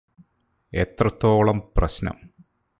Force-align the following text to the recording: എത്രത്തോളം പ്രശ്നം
എത്രത്തോളം 0.73 1.71
പ്രശ്നം 1.77 2.17